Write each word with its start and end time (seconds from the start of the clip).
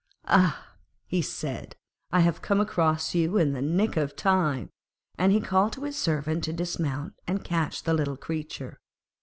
'Ah,' 0.25 0.77
he 1.05 1.21
said, 1.21 1.75
'I 2.11 2.21
have 2.21 2.41
come 2.41 2.59
across 2.59 3.13
you 3.13 3.37
in 3.37 3.53
the 3.53 3.61
nick 3.61 3.97
of 3.97 4.15
time'; 4.15 4.71
and 5.15 5.31
he 5.31 5.39
called 5.39 5.73
to 5.73 5.83
his 5.83 5.95
Servant 5.95 6.43
to 6.45 6.53
dismount 6.53 7.13
and 7.27 7.43
catch 7.43 7.83
the 7.83 7.93
little 7.93 8.17
creature. 8.17 8.79